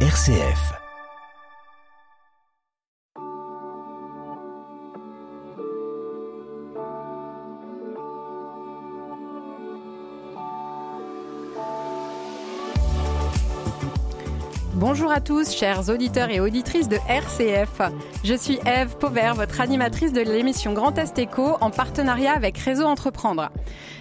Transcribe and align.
RCF. 0.00 0.85
Bonjour 14.98 15.12
à 15.12 15.20
tous, 15.20 15.54
chers 15.54 15.90
auditeurs 15.90 16.30
et 16.30 16.40
auditrices 16.40 16.88
de 16.88 16.96
RCF. 17.06 17.82
Je 18.24 18.32
suis 18.32 18.58
Eve 18.64 18.96
Pauvert, 18.96 19.34
votre 19.34 19.60
animatrice 19.60 20.14
de 20.14 20.22
l'émission 20.22 20.72
Grand 20.72 20.96
Est 20.96 21.18
Éco 21.18 21.58
en 21.60 21.68
partenariat 21.70 22.32
avec 22.32 22.56
Réseau 22.56 22.84
Entreprendre. 22.86 23.50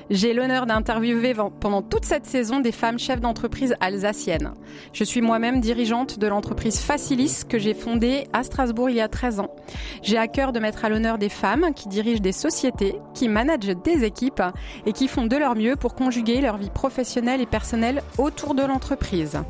J'ai 0.09 0.33
l'honneur 0.33 0.65
d'interviewer 0.65 1.33
pendant 1.59 1.81
toute 1.81 2.05
cette 2.05 2.25
saison 2.25 2.61
des 2.61 2.71
femmes 2.71 2.97
chefs 2.97 3.19
d'entreprise 3.19 3.75
alsaciennes. 3.81 4.53
Je 4.93 5.03
suis 5.03 5.19
moi-même 5.19 5.59
dirigeante 5.59 6.17
de 6.17 6.27
l'entreprise 6.27 6.79
Facilis 6.79 7.41
que 7.43 7.59
j'ai 7.59 7.73
fondée 7.73 8.29
à 8.31 8.43
Strasbourg 8.43 8.89
il 8.89 8.95
y 8.95 9.01
a 9.01 9.09
13 9.09 9.41
ans. 9.41 9.53
J'ai 10.01 10.17
à 10.17 10.29
cœur 10.29 10.53
de 10.53 10.61
mettre 10.61 10.85
à 10.85 10.89
l'honneur 10.89 11.17
des 11.17 11.27
femmes 11.27 11.73
qui 11.75 11.89
dirigent 11.89 12.21
des 12.21 12.31
sociétés, 12.31 12.95
qui 13.13 13.27
managent 13.27 13.75
des 13.83 14.05
équipes 14.05 14.43
et 14.85 14.93
qui 14.93 15.09
font 15.09 15.25
de 15.25 15.35
leur 15.35 15.57
mieux 15.57 15.75
pour 15.75 15.93
conjuguer 15.93 16.39
leur 16.39 16.55
vie 16.55 16.69
professionnelle 16.69 17.41
et 17.41 17.45
personnelle 17.45 18.01
autour 18.17 18.55
de 18.55 18.63
l'entreprise. 18.63 19.41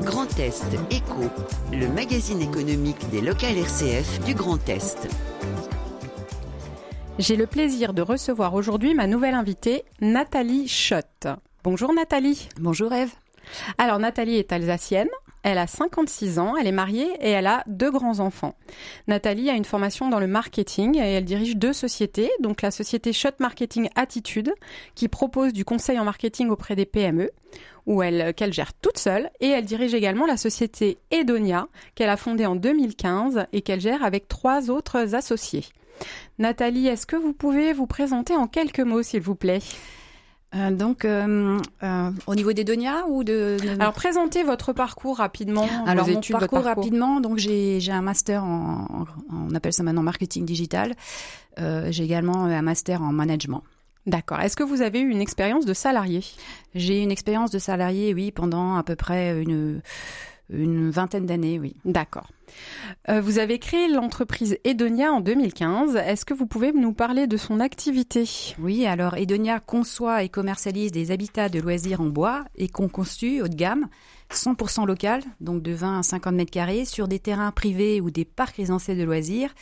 Grand 0.00 0.38
Est 0.38 0.64
Éco, 0.90 1.30
le 1.70 1.86
magazine 1.86 2.40
économique 2.40 3.10
des 3.10 3.20
locales 3.20 3.58
RCF 3.58 4.24
du 4.24 4.34
Grand 4.34 4.66
Est. 4.68 5.06
J'ai 7.18 7.36
le 7.36 7.46
plaisir 7.46 7.92
de 7.92 8.00
recevoir 8.00 8.54
aujourd'hui 8.54 8.94
ma 8.94 9.06
nouvelle 9.06 9.34
invitée, 9.34 9.84
Nathalie 10.00 10.66
Schott. 10.66 11.28
Bonjour 11.62 11.92
Nathalie. 11.92 12.48
Bonjour 12.58 12.92
Eve. 12.92 13.12
Alors 13.76 13.98
Nathalie 13.98 14.36
est 14.36 14.52
alsacienne, 14.52 15.10
elle 15.42 15.58
a 15.58 15.66
56 15.66 16.38
ans, 16.38 16.56
elle 16.56 16.66
est 16.66 16.72
mariée 16.72 17.10
et 17.20 17.30
elle 17.30 17.46
a 17.46 17.64
deux 17.66 17.90
grands-enfants. 17.90 18.54
Nathalie 19.08 19.50
a 19.50 19.54
une 19.54 19.64
formation 19.64 20.08
dans 20.08 20.20
le 20.20 20.26
marketing 20.26 20.98
et 20.98 21.12
elle 21.14 21.24
dirige 21.24 21.56
deux 21.56 21.72
sociétés, 21.72 22.30
donc 22.40 22.62
la 22.62 22.70
société 22.70 23.12
Shot 23.12 23.30
Marketing 23.38 23.88
Attitude, 23.94 24.52
qui 24.94 25.08
propose 25.08 25.52
du 25.52 25.64
conseil 25.64 25.98
en 25.98 26.04
marketing 26.04 26.48
auprès 26.48 26.76
des 26.76 26.86
PME, 26.86 27.30
où 27.86 28.02
elle 28.02 28.32
qu'elle 28.34 28.52
gère 28.52 28.72
toute 28.74 28.98
seule, 28.98 29.30
et 29.40 29.48
elle 29.48 29.64
dirige 29.64 29.94
également 29.94 30.26
la 30.26 30.36
société 30.36 30.98
Edonia, 31.10 31.66
qu'elle 31.94 32.10
a 32.10 32.16
fondée 32.16 32.46
en 32.46 32.54
2015 32.54 33.46
et 33.52 33.62
qu'elle 33.62 33.80
gère 33.80 34.04
avec 34.04 34.28
trois 34.28 34.70
autres 34.70 35.14
associés. 35.14 35.64
Nathalie, 36.38 36.88
est-ce 36.88 37.06
que 37.06 37.16
vous 37.16 37.32
pouvez 37.32 37.72
vous 37.72 37.86
présenter 37.86 38.34
en 38.34 38.46
quelques 38.46 38.80
mots, 38.80 39.02
s'il 39.02 39.20
vous 39.20 39.34
plaît? 39.34 39.60
Euh, 40.54 40.70
donc, 40.70 41.04
euh, 41.04 41.58
euh, 41.82 42.10
au 42.26 42.34
niveau 42.34 42.52
des 42.52 42.64
Donia 42.64 43.06
ou 43.08 43.24
de, 43.24 43.56
Alors, 43.80 43.94
présentez 43.94 44.42
votre 44.42 44.72
parcours 44.72 45.16
rapidement. 45.16 45.66
Alors, 45.86 46.08
mon 46.08 46.20
parcours, 46.20 46.62
rapidement. 46.64 47.20
Donc, 47.20 47.38
j'ai 47.38 47.80
un 47.90 48.02
master 48.02 48.44
en, 48.44 49.06
on 49.32 49.54
appelle 49.54 49.72
ça 49.72 49.82
maintenant 49.82 50.02
marketing 50.02 50.44
digital. 50.44 50.94
j'ai 51.56 52.04
également 52.04 52.44
un 52.44 52.62
master 52.62 53.02
en 53.02 53.12
management. 53.12 53.62
D'accord. 54.04 54.40
Est-ce 54.40 54.56
que 54.56 54.64
vous 54.64 54.82
avez 54.82 55.00
eu 55.00 55.08
une 55.08 55.20
expérience 55.20 55.64
de 55.64 55.74
salarié? 55.74 56.24
J'ai 56.74 57.02
une 57.02 57.12
expérience 57.12 57.52
de 57.52 57.60
salarié, 57.60 58.12
oui, 58.14 58.32
pendant 58.32 58.74
à 58.74 58.82
peu 58.82 58.96
près 58.96 59.40
une 59.40 59.80
une 60.52 60.90
vingtaine 60.90 61.26
d'années, 61.26 61.58
oui. 61.58 61.74
D'accord. 61.84 62.28
Euh, 63.08 63.20
vous 63.20 63.38
avez 63.38 63.58
créé 63.58 63.88
l'entreprise 63.88 64.58
Edonia 64.64 65.12
en 65.12 65.20
2015. 65.20 65.96
Est-ce 65.96 66.24
que 66.24 66.34
vous 66.34 66.46
pouvez 66.46 66.72
nous 66.72 66.92
parler 66.92 67.26
de 67.26 67.36
son 67.36 67.60
activité? 67.60 68.28
Oui, 68.58 68.86
alors 68.86 69.16
Edonia 69.16 69.60
conçoit 69.60 70.22
et 70.22 70.28
commercialise 70.28 70.92
des 70.92 71.10
habitats 71.10 71.48
de 71.48 71.60
loisirs 71.60 72.00
en 72.00 72.06
bois 72.06 72.44
et 72.56 72.68
qu'on 72.68 72.88
conçut 72.88 73.42
haut 73.42 73.48
de 73.48 73.54
gamme, 73.54 73.88
100% 74.30 74.86
local, 74.86 75.22
donc 75.40 75.62
de 75.62 75.72
20 75.72 76.00
à 76.00 76.02
50 76.02 76.34
mètres 76.34 76.50
carrés, 76.50 76.84
sur 76.84 77.08
des 77.08 77.18
terrains 77.18 77.50
privés 77.50 78.00
ou 78.00 78.10
des 78.10 78.24
parcs 78.24 78.56
résidentiels 78.56 78.98
de 78.98 79.04
loisirs. 79.04 79.54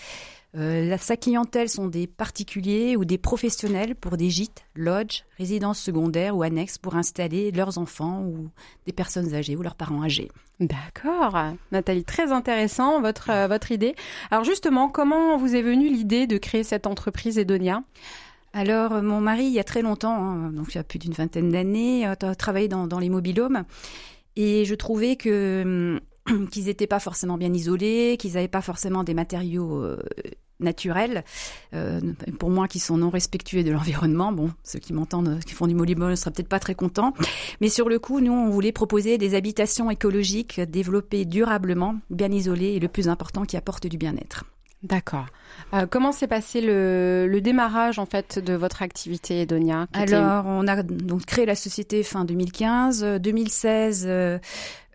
Euh, 0.56 0.96
sa 0.98 1.16
clientèle 1.16 1.68
sont 1.68 1.86
des 1.86 2.08
particuliers 2.08 2.96
ou 2.96 3.04
des 3.04 3.18
professionnels 3.18 3.94
pour 3.94 4.16
des 4.16 4.30
gîtes, 4.30 4.64
lodges, 4.74 5.24
résidences 5.38 5.78
secondaires 5.78 6.36
ou 6.36 6.42
annexes 6.42 6.76
pour 6.76 6.96
installer 6.96 7.52
leurs 7.52 7.78
enfants 7.78 8.22
ou 8.22 8.48
des 8.86 8.92
personnes 8.92 9.32
âgées 9.34 9.54
ou 9.54 9.62
leurs 9.62 9.76
parents 9.76 10.02
âgés. 10.02 10.30
D'accord. 10.58 11.38
Nathalie, 11.70 12.04
très 12.04 12.32
intéressant 12.32 13.00
votre, 13.00 13.30
euh, 13.30 13.46
votre 13.46 13.70
idée. 13.70 13.94
Alors 14.30 14.44
justement, 14.44 14.88
comment 14.88 15.36
vous 15.36 15.54
est 15.54 15.62
venue 15.62 15.88
l'idée 15.88 16.26
de 16.26 16.36
créer 16.36 16.64
cette 16.64 16.86
entreprise 16.86 17.38
Edonia? 17.38 17.82
Alors, 18.52 18.94
euh, 18.94 19.02
mon 19.02 19.20
mari, 19.20 19.44
il 19.44 19.52
y 19.52 19.60
a 19.60 19.64
très 19.64 19.82
longtemps, 19.82 20.16
hein, 20.16 20.50
donc 20.50 20.74
il 20.74 20.78
y 20.78 20.80
a 20.80 20.84
plus 20.84 20.98
d'une 20.98 21.12
vingtaine 21.12 21.50
d'années, 21.50 22.04
a 22.04 22.16
travaillé 22.16 22.66
dans, 22.66 22.88
dans 22.88 22.98
les 22.98 23.08
mobilhomes. 23.08 23.62
Et 24.34 24.64
je 24.64 24.74
trouvais 24.74 25.14
que 25.14 25.62
hum, 25.62 26.00
qu'ils 26.50 26.64
n'étaient 26.64 26.86
pas 26.86 27.00
forcément 27.00 27.38
bien 27.38 27.52
isolés, 27.52 28.16
qu'ils 28.18 28.34
n'avaient 28.34 28.48
pas 28.48 28.60
forcément 28.62 29.04
des 29.04 29.14
matériaux 29.14 29.82
euh, 29.82 29.98
naturels, 30.60 31.24
euh, 31.74 32.00
pour 32.38 32.50
moi 32.50 32.68
qui 32.68 32.78
sont 32.78 32.96
non 32.96 33.10
respectueux 33.10 33.64
de 33.64 33.70
l'environnement. 33.70 34.32
Bon, 34.32 34.50
ceux 34.64 34.78
qui 34.78 34.92
m'entendent, 34.92 35.40
qui 35.44 35.54
font 35.54 35.66
du 35.66 35.74
molybol, 35.74 36.10
ne 36.10 36.16
seraient 36.16 36.30
peut-être 36.30 36.48
pas 36.48 36.60
très 36.60 36.74
contents. 36.74 37.14
Mais 37.60 37.68
sur 37.68 37.88
le 37.88 37.98
coup, 37.98 38.20
nous, 38.20 38.32
on 38.32 38.50
voulait 38.50 38.72
proposer 38.72 39.18
des 39.18 39.34
habitations 39.34 39.90
écologiques 39.90 40.60
développées 40.60 41.24
durablement, 41.24 41.96
bien 42.10 42.30
isolées 42.30 42.72
et 42.74 42.80
le 42.80 42.88
plus 42.88 43.08
important, 43.08 43.44
qui 43.44 43.56
apportent 43.56 43.86
du 43.86 43.98
bien-être. 43.98 44.44
D'accord. 44.82 45.26
Euh, 45.74 45.86
comment 45.86 46.10
s'est 46.10 46.26
passé 46.26 46.62
le, 46.62 47.26
le, 47.28 47.40
démarrage 47.42 47.98
en 47.98 48.06
fait 48.06 48.38
de 48.38 48.54
votre 48.54 48.80
activité, 48.80 49.42
Edonia 49.42 49.86
Alors, 49.92 50.46
on 50.46 50.66
a 50.66 50.82
donc 50.82 51.26
créé 51.26 51.44
la 51.44 51.54
société 51.54 52.02
fin 52.02 52.24
2015. 52.24 53.04
2016, 53.20 54.06
euh, 54.08 54.38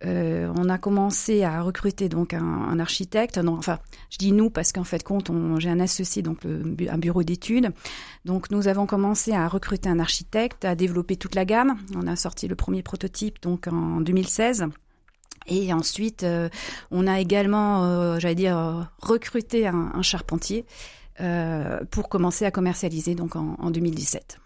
euh, 0.04 0.52
on 0.58 0.70
a 0.70 0.80
commencé 0.80 1.44
à 1.44 1.62
recruter 1.62 2.10
donc 2.10 2.34
un, 2.34 2.44
un, 2.44 2.80
architecte. 2.80 3.38
Non, 3.38 3.58
enfin, 3.60 3.78
je 4.10 4.18
dis 4.18 4.32
nous 4.32 4.50
parce 4.50 4.72
qu'en 4.72 4.84
fait, 4.84 5.04
compte, 5.04 5.30
j'ai 5.60 5.70
un 5.70 5.80
associé 5.80 6.24
donc 6.24 6.40
un 6.46 6.98
bureau 6.98 7.22
d'études. 7.22 7.72
Donc, 8.26 8.50
nous 8.50 8.68
avons 8.68 8.88
commencé 8.88 9.34
à 9.34 9.48
recruter 9.48 9.88
un 9.88 10.00
architecte, 10.00 10.66
à 10.66 10.74
développer 10.74 11.16
toute 11.16 11.36
la 11.36 11.46
gamme. 11.46 11.78
On 11.96 12.08
a 12.08 12.16
sorti 12.16 12.48
le 12.48 12.56
premier 12.56 12.82
prototype 12.82 13.40
donc 13.44 13.68
en 13.68 14.02
2016. 14.02 14.66
Et 15.48 15.72
ensuite, 15.74 16.24
euh, 16.24 16.50
on 16.92 17.08
a 17.08 17.20
également, 17.20 17.86
euh, 17.86 18.20
j'allais 18.20 18.36
dire, 18.36 18.90
recruté 19.00 19.68
un, 19.68 19.92
un 19.94 20.02
charpentier 20.02 20.66
euh, 21.22 21.80
pour 21.92 22.10
commencer 22.10 22.44
à 22.46 22.52
commercialiser 22.52 23.16
donc 23.16 23.38
en, 23.38 23.56
en 23.60 23.72
2017. 23.72 24.40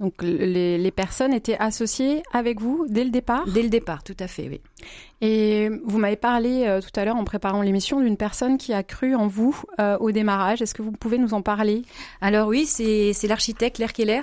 Donc 0.00 0.22
les, 0.22 0.76
les, 0.76 0.90
personnes 0.90 1.32
étaient 1.32 1.58
associées 1.58 2.22
avec 2.32 2.60
vous 2.60 2.86
dès 2.88 3.04
le 3.04 3.10
départ? 3.10 3.46
Dès 3.46 3.62
le 3.62 3.68
départ, 3.68 4.02
tout 4.02 4.16
à 4.18 4.26
fait, 4.26 4.48
oui. 4.48 4.60
Et 5.20 5.68
vous 5.84 5.98
m'avez 5.98 6.16
parlé 6.16 6.64
euh, 6.66 6.80
tout 6.80 6.98
à 6.98 7.04
l'heure 7.04 7.16
en 7.16 7.24
préparant 7.24 7.62
l'émission 7.62 8.00
d'une 8.00 8.16
personne 8.16 8.58
qui 8.58 8.72
a 8.72 8.82
cru 8.82 9.14
en 9.14 9.28
vous 9.28 9.56
euh, 9.78 9.98
au 9.98 10.10
démarrage. 10.10 10.62
Est-ce 10.62 10.74
que 10.74 10.82
vous 10.82 10.90
pouvez 10.90 11.18
nous 11.18 11.34
en 11.34 11.42
parler? 11.42 11.82
Alors 12.20 12.48
oui, 12.48 12.66
c'est 12.66 13.14
l'architecte 13.28 13.76
Claire 13.76 13.92
Keller 13.92 14.22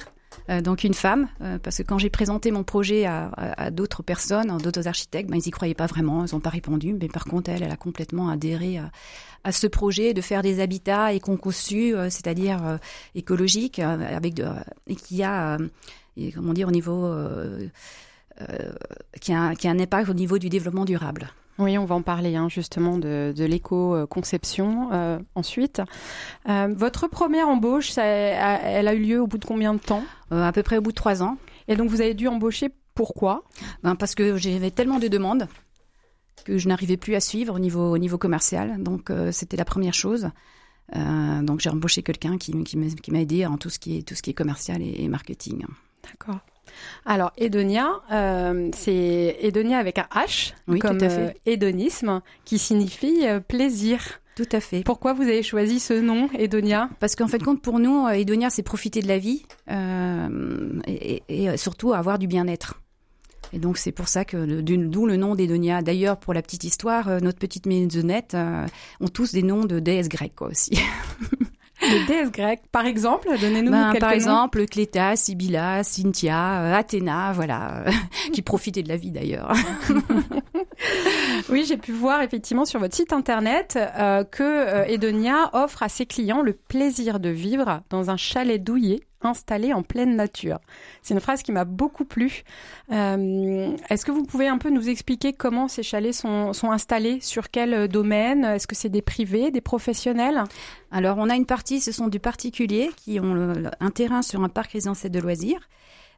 donc 0.61 0.83
une 0.83 0.93
femme, 0.93 1.27
euh, 1.41 1.59
parce 1.61 1.77
que 1.77 1.83
quand 1.83 1.97
j'ai 1.97 2.09
présenté 2.09 2.51
mon 2.51 2.63
projet 2.63 3.05
à, 3.05 3.25
à, 3.35 3.65
à 3.65 3.71
d'autres 3.71 4.01
personnes, 4.01 4.57
d'autres 4.59 4.87
architectes, 4.87 5.29
ben, 5.29 5.37
ils 5.37 5.47
y 5.47 5.51
croyaient 5.51 5.73
pas 5.73 5.87
vraiment, 5.87 6.25
ils 6.25 6.33
n'ont 6.33 6.39
pas 6.39 6.49
répondu. 6.49 6.93
Mais 6.93 7.09
par 7.09 7.25
contre, 7.25 7.49
elle, 7.49 7.63
elle 7.63 7.71
a 7.71 7.77
complètement 7.77 8.29
adhéré 8.29 8.77
à, 8.77 8.91
à 9.43 9.51
ce 9.51 9.67
projet 9.67 10.13
de 10.13 10.21
faire 10.21 10.41
des 10.41 10.59
habitats 10.59 11.13
éco-conçus, 11.13 11.95
euh, 11.95 12.09
c'est-à-dire 12.09 12.65
euh, 12.65 12.77
écologiques, 13.15 13.79
euh, 13.79 14.15
avec 14.15 14.33
de, 14.33 14.45
et 14.87 14.95
qui 14.95 15.23
a, 15.23 15.57
et, 16.15 16.31
comment 16.31 16.53
dire, 16.53 16.67
au 16.67 16.71
niveau, 16.71 17.13
qui 19.19 19.33
a, 19.33 19.55
qui 19.55 19.67
a 19.67 19.71
un 19.71 19.79
impact 19.79 20.09
au 20.09 20.13
niveau 20.13 20.37
du 20.37 20.49
développement 20.49 20.85
durable. 20.85 21.29
Oui, 21.59 21.77
on 21.77 21.85
va 21.85 21.95
en 21.95 22.03
parler 22.03 22.35
hein, 22.35 22.49
justement 22.49 22.97
de, 22.97 23.33
de 23.35 23.43
l'éco-conception 23.45 24.89
euh, 24.91 25.19
ensuite. 25.33 25.81
Euh, 26.47 26.71
votre 26.75 27.07
première 27.07 27.47
embauche, 27.47 27.89
ça, 27.89 28.03
elle 28.05 28.87
a 28.87 28.93
eu 28.93 28.99
lieu 28.99 29.21
au 29.21 29.27
bout 29.27 29.39
de 29.39 29.45
combien 29.45 29.73
de 29.73 29.79
temps? 29.79 30.03
Euh, 30.31 30.43
À 30.43 30.51
peu 30.51 30.61
près 30.61 30.77
au 30.77 30.81
bout 30.81 30.91
de 30.91 30.95
trois 30.95 31.23
ans. 31.23 31.37
Et 31.67 31.75
donc 31.75 31.89
vous 31.89 32.01
avez 32.01 32.13
dû 32.13 32.27
embaucher 32.27 32.69
pourquoi? 32.93 33.43
Ben 33.83 33.95
Parce 33.95 34.13
que 34.15 34.37
j'avais 34.37 34.71
tellement 34.71 34.99
de 34.99 35.07
demandes 35.07 35.47
que 36.45 36.57
je 36.57 36.67
n'arrivais 36.67 36.97
plus 36.97 37.15
à 37.15 37.19
suivre 37.19 37.55
au 37.55 37.59
niveau, 37.59 37.91
au 37.91 37.97
niveau 37.97 38.17
commercial. 38.17 38.81
Donc 38.81 39.11
c'était 39.31 39.57
la 39.57 39.65
première 39.65 39.93
chose. 39.93 40.29
Donc 40.95 41.59
j'ai 41.59 41.69
embauché 41.69 42.03
quelqu'un 42.03 42.37
qui, 42.37 42.63
qui 42.63 43.11
m'a 43.11 43.19
aidé 43.19 43.45
en 43.45 43.57
tout 43.57 43.69
ce 43.69 43.79
qui 43.79 43.97
est, 43.97 44.07
tout 44.07 44.15
ce 44.15 44.21
qui 44.21 44.29
est 44.29 44.33
commercial 44.33 44.81
et, 44.81 45.03
et 45.03 45.07
marketing. 45.09 45.65
D'accord. 46.03 46.39
Alors, 47.05 47.31
Edonia, 47.37 48.01
euh, 48.11 48.69
c'est 48.75 49.37
Edonia 49.41 49.77
avec 49.77 49.97
un 49.97 50.07
H, 50.13 50.53
oui, 50.67 50.79
comme. 50.79 50.99
Euh, 51.01 51.31
hédonisme, 51.45 52.21
qui 52.45 52.59
signifie 52.59 53.25
euh, 53.25 53.39
plaisir. 53.39 54.01
Tout 54.35 54.47
à 54.51 54.59
fait. 54.59 54.83
Pourquoi 54.83 55.13
vous 55.13 55.23
avez 55.23 55.41
choisi 55.41 55.79
ce 55.79 55.93
nom, 55.93 56.29
Edonia? 56.37 56.89
Parce 56.99 57.15
qu'en 57.15 57.27
fait, 57.27 57.41
compte 57.41 57.61
pour 57.61 57.79
nous, 57.79 58.07
Edonia, 58.07 58.49
c'est 58.49 58.61
profiter 58.61 59.01
de 59.01 59.07
la 59.07 59.17
vie 59.17 59.43
et, 60.87 61.23
et, 61.27 61.57
surtout 61.57 61.93
avoir 61.93 62.19
du 62.19 62.27
bien-être. 62.27 62.79
Et 63.53 63.59
donc 63.59 63.77
c'est 63.77 63.93
pour 63.93 64.09
ça 64.09 64.25
que 64.25 64.61
d'où 64.61 65.07
le 65.07 65.15
nom 65.15 65.33
d'Edonia. 65.33 65.81
D'ailleurs, 65.81 66.17
pour 66.17 66.35
la 66.35 66.43
petite 66.43 66.65
histoire, 66.65 67.19
notre 67.21 67.39
petite 67.39 67.65
maisonnette 67.65 68.37
ont 68.99 69.07
tous 69.07 69.31
des 69.31 69.41
noms 69.41 69.65
de 69.65 69.79
déesses 69.79 70.09
grecques 70.09 70.35
quoi, 70.35 70.49
aussi. 70.49 70.77
Les 71.91 72.05
déesses 72.05 72.31
grecques, 72.31 72.63
par 72.71 72.85
exemple, 72.85 73.29
donnez-nous 73.39 73.71
ben, 73.71 73.91
quelques 73.91 74.01
Par 74.01 74.11
exemple, 74.11 74.65
Cléta, 74.65 75.15
Sibylla, 75.15 75.83
Cynthia, 75.83 76.61
euh, 76.61 76.73
Athéna, 76.73 77.31
voilà, 77.33 77.85
qui 78.33 78.41
profitaient 78.41 78.83
de 78.83 78.89
la 78.89 78.97
vie 78.97 79.11
d'ailleurs. 79.11 79.51
Oui, 81.49 81.65
j'ai 81.67 81.77
pu 81.77 81.91
voir 81.91 82.21
effectivement 82.21 82.65
sur 82.65 82.79
votre 82.79 82.95
site 82.95 83.13
internet 83.13 83.79
euh, 83.97 84.23
que 84.23 84.43
euh, 84.43 84.85
Edonia 84.85 85.49
offre 85.53 85.83
à 85.83 85.89
ses 85.89 86.05
clients 86.05 86.41
le 86.41 86.53
plaisir 86.53 87.19
de 87.19 87.29
vivre 87.29 87.81
dans 87.89 88.09
un 88.09 88.17
chalet 88.17 88.61
douillet 88.63 88.99
installé 89.29 89.73
en 89.73 89.83
pleine 89.83 90.15
nature. 90.15 90.59
C'est 91.01 91.13
une 91.13 91.19
phrase 91.19 91.43
qui 91.43 91.51
m'a 91.51 91.65
beaucoup 91.65 92.05
plu. 92.05 92.43
Euh, 92.91 93.75
Est-ce 93.89 94.05
que 94.05 94.11
vous 94.11 94.23
pouvez 94.23 94.47
un 94.47 94.57
peu 94.57 94.69
nous 94.69 94.89
expliquer 94.89 95.33
comment 95.33 95.67
ces 95.67 95.83
chalets 95.83 96.13
sont, 96.13 96.51
installés, 96.63 97.19
sur 97.21 97.49
quel 97.49 97.87
domaine? 97.87 98.43
Est-ce 98.45 98.67
que 98.67 98.75
c'est 98.75 98.89
des 98.89 99.01
privés, 99.01 99.51
des 99.51 99.61
professionnels? 99.61 100.43
Alors, 100.91 101.17
on 101.17 101.29
a 101.29 101.35
une 101.35 101.45
partie, 101.45 101.79
ce 101.81 101.91
sont 101.91 102.07
du 102.07 102.19
particuliers 102.19 102.89
qui 102.95 103.19
ont 103.19 103.53
un 103.79 103.91
terrain 103.91 104.21
sur 104.21 104.43
un 104.43 104.49
parc 104.49 104.71
résidentiel 104.71 105.11
de 105.11 105.19
loisirs. 105.19 105.67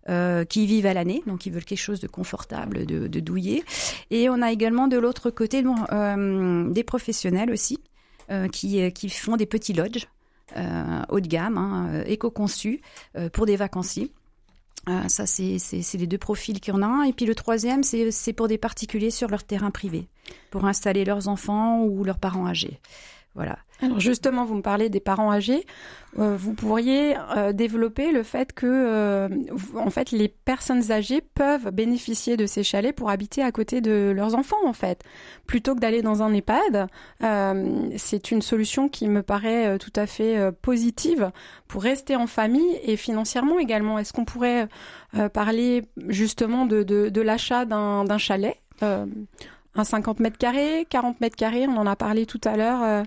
Euh, 0.08 0.46
qui 0.46 0.66
vivent 0.66 0.86
à 0.86 0.94
l'année, 0.94 1.22
donc 1.28 1.46
ils 1.46 1.52
veulent 1.52 1.66
quelque 1.66 1.78
chose 1.78 2.00
de 2.00 2.08
confortable, 2.08 2.86
de, 2.86 3.20
douillet. 3.20 3.64
Et 4.10 4.30
on 4.30 4.42
a 4.42 4.52
également 4.52 4.88
de 4.88 4.98
l'autre 4.98 5.30
côté 5.30 5.62
euh, 5.92 6.70
des 6.70 6.84
professionnels 6.84 7.52
aussi, 7.52 7.80
euh, 8.32 8.48
qui, 8.48 8.92
qui 8.94 9.10
font 9.10 9.36
des 9.36 9.46
petits 9.46 9.74
lodges 9.74 10.08
euh, 10.08 10.19
haut 11.10 11.20
de 11.20 11.28
gamme, 11.28 11.58
hein, 11.58 12.04
éco-conçus, 12.06 12.82
euh, 13.18 13.30
pour 13.30 13.46
des 13.46 13.56
vacanciers. 13.56 14.12
Euh, 14.88 15.08
ça, 15.08 15.26
c'est 15.26 15.60
les 15.98 16.08
deux 16.08 16.18
profils 16.18 16.60
qu'il 16.60 16.74
y 16.74 16.78
en 16.78 16.82
a. 16.82 17.08
Et 17.08 17.14
puis 17.14 17.26
le 17.26 17.36
troisième, 17.36 17.84
c'est 17.84 18.34
pour 18.34 18.48
des 18.48 18.58
particuliers 18.58 19.12
sur 19.12 19.28
leur 19.28 19.44
terrain 19.44 19.72
privé, 19.72 20.08
pour 20.50 20.66
installer 20.66 21.06
leurs 21.06 21.28
enfants 21.28 21.84
ou 21.84 22.04
leurs 22.04 22.20
parents 22.20 22.48
âgés. 22.48 22.80
Voilà. 23.36 23.60
Alors 23.82 24.00
justement, 24.00 24.44
vous 24.44 24.56
me 24.56 24.62
parlez 24.62 24.90
des 24.90 25.00
parents 25.00 25.32
âgés. 25.32 25.66
Euh, 26.18 26.36
vous 26.38 26.54
pourriez 26.54 27.16
euh, 27.38 27.54
développer 27.54 28.12
le 28.12 28.24
fait 28.24 28.52
que, 28.52 28.66
euh, 28.68 29.30
en 29.76 29.90
fait, 29.90 30.12
les 30.12 30.28
personnes 30.28 30.92
âgées 30.92 31.22
peuvent 31.22 31.70
bénéficier 31.72 32.36
de 32.36 32.46
ces 32.46 32.64
chalets 32.64 32.94
pour 32.94 33.10
habiter 33.10 33.42
à 33.42 33.52
côté 33.52 33.80
de 33.80 34.12
leurs 34.14 34.36
enfants, 34.36 34.66
en 34.66 34.74
fait, 34.74 35.04
plutôt 35.48 35.76
que 35.76 35.80
d'aller 35.80 36.02
dans 36.02 36.24
un 36.24 36.34
EHPAD. 36.34 36.88
C'est 37.98 38.32
une 38.32 38.42
solution 38.42 38.90
qui 38.90 39.08
me 39.08 39.22
paraît 39.22 39.78
tout 39.78 39.94
à 39.96 40.06
fait 40.06 40.52
positive 40.62 41.32
pour 41.68 41.84
rester 41.84 42.16
en 42.16 42.28
famille 42.28 42.78
et 42.84 42.98
financièrement 42.98 43.60
également. 43.60 44.00
Est-ce 44.00 44.12
qu'on 44.12 44.26
pourrait 44.26 44.68
parler 45.32 45.86
justement 46.08 46.66
de 46.66 47.22
l'achat 47.22 47.64
d'un 47.64 48.18
chalet 48.18 48.58
un 49.76 49.84
50 49.84 50.20
mètres 50.20 50.38
carrés, 50.38 50.86
40 50.90 51.22
mètres 51.22 51.36
carrés, 51.36 51.68
on 51.68 51.78
en 51.78 51.86
a 51.86 51.96
parlé 51.96 52.26
tout 52.26 52.42
à 52.44 52.58
l'heure. 52.58 53.04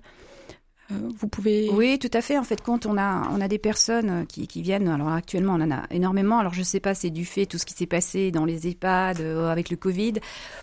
Euh, 0.93 1.09
vous 1.19 1.29
pouvez. 1.29 1.71
Oui, 1.71 1.99
tout 1.99 2.11
à 2.12 2.21
fait. 2.21 2.39
En 2.39 2.44
fait, 2.44 2.61
quand 2.61 2.87
on 2.87 2.97
a, 2.97 3.29
on 3.33 3.41
a 3.41 3.49
des 3.49 3.59
personnes 3.59 4.11
euh, 4.11 4.25
qui, 4.25 4.47
qui 4.47 4.62
viennent, 4.62 4.89
alors 4.89 5.09
actuellement, 5.09 5.55
on 5.55 5.61
en 5.61 5.71
a 5.71 5.83
énormément. 5.91 6.39
Alors, 6.39 6.55
je 6.55 6.62
sais 6.62 6.81
pas, 6.81 6.94
c'est 6.94 7.11
du 7.11 7.25
fait 7.25 7.47
tout 7.47 7.59
ce 7.59 7.67
qui 7.67 7.75
s'est 7.75 7.87
passé 7.87 8.31
dans 8.31 8.44
les 8.44 8.69
EHPAD 8.69 9.21
euh, 9.21 9.50
avec 9.50 9.71
le 9.71 9.77
Covid, 9.77 10.15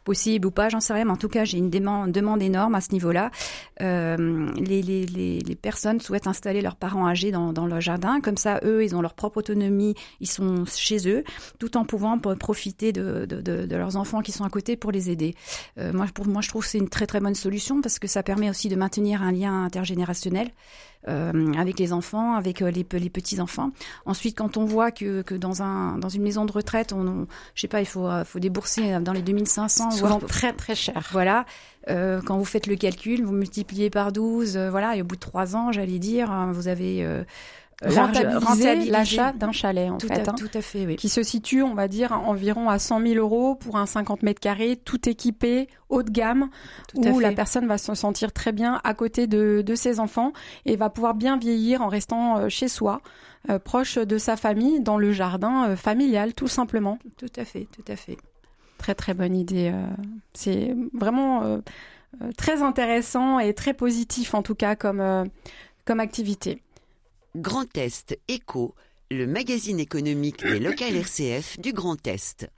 possible 0.03 0.47
ou 0.47 0.51
pas, 0.51 0.69
j'en 0.69 0.79
sais 0.79 0.93
rien. 0.93 1.05
Mais 1.05 1.11
en 1.11 1.17
tout 1.17 1.29
cas, 1.29 1.45
j'ai 1.45 1.57
une 1.57 1.69
demande, 1.69 2.41
énorme 2.41 2.75
à 2.75 2.81
ce 2.81 2.91
niveau-là. 2.93 3.31
Les, 3.79 4.81
les, 4.81 5.05
les, 5.05 5.55
personnes 5.55 5.99
souhaitent 5.99 6.27
installer 6.27 6.61
leurs 6.61 6.75
parents 6.75 7.07
âgés 7.07 7.31
dans, 7.31 7.53
dans 7.53 7.65
leur 7.65 7.81
jardin. 7.81 8.21
Comme 8.21 8.37
ça, 8.37 8.59
eux, 8.63 8.83
ils 8.83 8.95
ont 8.95 9.01
leur 9.01 9.13
propre 9.13 9.37
autonomie, 9.37 9.95
ils 10.19 10.29
sont 10.29 10.65
chez 10.65 11.09
eux, 11.09 11.23
tout 11.59 11.75
en 11.75 11.85
pouvant 11.85 12.17
profiter 12.17 12.91
de, 12.91 13.25
de, 13.25 13.41
de, 13.41 13.75
leurs 13.75 13.95
enfants 13.95 14.21
qui 14.21 14.31
sont 14.31 14.43
à 14.43 14.49
côté 14.49 14.75
pour 14.77 14.91
les 14.91 15.09
aider. 15.09 15.35
Moi, 15.77 16.05
pour 16.13 16.27
moi, 16.27 16.41
je 16.41 16.49
trouve 16.49 16.63
que 16.63 16.69
c'est 16.69 16.77
une 16.77 16.89
très 16.89 17.07
très 17.07 17.19
bonne 17.19 17.35
solution 17.35 17.81
parce 17.81 17.99
que 17.99 18.07
ça 18.07 18.23
permet 18.23 18.49
aussi 18.49 18.69
de 18.69 18.75
maintenir 18.75 19.21
un 19.21 19.31
lien 19.31 19.63
intergénérationnel 19.63 20.18
euh, 21.07 21.53
avec 21.57 21.79
les 21.79 21.93
enfants, 21.93 22.33
avec 22.33 22.61
euh, 22.61 22.71
les, 22.71 22.85
les 22.91 23.09
petits 23.09 23.39
enfants. 23.39 23.71
Ensuite, 24.05 24.37
quand 24.37 24.57
on 24.57 24.65
voit 24.65 24.91
que, 24.91 25.21
que 25.21 25.33
dans 25.35 25.61
un 25.61 25.97
dans 25.97 26.09
une 26.09 26.21
maison 26.23 26.45
de 26.45 26.51
retraite, 26.51 26.91
on, 26.91 27.07
on 27.07 27.27
je 27.55 27.61
sais 27.61 27.67
pas, 27.67 27.79
il 27.79 27.85
faut 27.85 28.07
euh, 28.07 28.25
faut 28.25 28.39
débourser 28.39 28.99
dans 28.99 29.13
les 29.13 29.21
2500 29.21 29.91
souvent 29.91 30.17
voire, 30.17 30.25
très 30.29 30.53
très 30.53 30.75
cher. 30.75 31.07
Voilà. 31.11 31.45
Euh, 31.89 32.21
quand 32.21 32.37
vous 32.37 32.45
faites 32.45 32.67
le 32.67 32.75
calcul, 32.75 33.23
vous 33.23 33.31
multipliez 33.31 33.89
par 33.89 34.11
12, 34.11 34.57
euh, 34.57 34.69
voilà, 34.69 34.95
et 34.95 35.01
au 35.01 35.05
bout 35.05 35.15
de 35.15 35.21
trois 35.21 35.55
ans, 35.55 35.71
j'allais 35.71 35.99
dire, 35.99 36.29
hein, 36.29 36.51
vous 36.51 36.67
avez 36.67 37.07
rentabiliser 37.81 38.89
l'achat 38.91 39.31
d'un 39.31 39.51
chalet 39.51 39.89
en 39.89 39.97
tout 39.97 40.07
fait, 40.07 40.27
à, 40.27 40.31
hein, 40.31 40.35
tout 40.37 40.49
à 40.53 40.61
fait, 40.61 40.85
oui. 40.85 40.95
qui 40.95 41.09
se 41.09 41.23
situe, 41.23 41.63
on 41.63 41.73
va 41.73 41.87
dire, 41.87 42.11
environ 42.11 42.69
à 42.69 42.79
100 42.79 43.01
000 43.01 43.15
euros 43.15 43.55
pour 43.55 43.77
un 43.77 43.85
50 43.85 44.23
mètres 44.23 44.41
carrés, 44.41 44.75
tout 44.75 45.07
équipé, 45.07 45.67
haut 45.89 46.03
de 46.03 46.11
gamme, 46.11 46.49
Tout 46.89 47.07
où 47.07 47.19
la 47.19 47.31
personne 47.31 47.67
va 47.67 47.77
se 47.77 47.93
sentir 47.95 48.31
très 48.33 48.51
bien 48.51 48.81
à 48.83 48.93
côté 48.93 49.27
de, 49.27 49.61
de 49.65 49.75
ses 49.75 49.99
enfants 49.99 50.33
et 50.65 50.75
va 50.75 50.89
pouvoir 50.89 51.13
bien 51.15 51.37
vieillir 51.37 51.81
en 51.81 51.87
restant 51.87 52.37
euh, 52.37 52.49
chez 52.49 52.67
soi, 52.67 53.01
euh, 53.49 53.59
proche 53.59 53.97
de 53.97 54.17
sa 54.17 54.35
famille, 54.35 54.81
dans 54.81 54.97
le 54.97 55.11
jardin 55.13 55.69
euh, 55.69 55.75
familial, 55.75 56.33
tout 56.33 56.47
simplement. 56.49 56.99
Tout 57.17 57.31
à 57.37 57.45
fait, 57.45 57.67
tout 57.71 57.89
à 57.91 57.95
fait. 57.95 58.17
Très 58.77 58.95
très 58.95 59.13
bonne 59.13 59.35
idée. 59.35 59.71
euh, 59.73 59.85
C'est 60.33 60.75
vraiment 60.93 61.43
euh, 61.43 61.57
euh, 62.21 62.31
très 62.37 62.61
intéressant 62.61 63.39
et 63.39 63.53
très 63.53 63.73
positif 63.73 64.33
en 64.33 64.41
tout 64.41 64.55
cas 64.55 64.75
comme, 64.75 64.99
euh, 65.01 65.23
comme 65.85 65.99
activité. 65.99 66.61
Grand 67.35 67.77
Est 67.77 68.19
Éco, 68.27 68.73
le 69.11 69.27
magazine 69.27 69.79
économique 69.79 70.43
des 70.43 70.59
locales 70.59 70.95
RCF 70.95 71.59
du 71.59 71.73
Grand 71.73 72.07
Est. 72.07 72.49